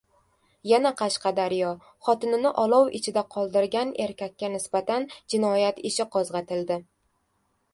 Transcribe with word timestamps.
Yana 0.69 0.91
Qashqadaryo. 1.01 1.73
Xotinini 2.07 2.51
olov 2.61 2.89
ichida 2.99 3.23
qoldirgan 3.35 3.93
erkakka 4.07 4.49
nisbatan 4.55 5.07
jinoyat 5.35 5.83
ishi 5.91 6.07
qo‘zg‘atildi 6.17 6.79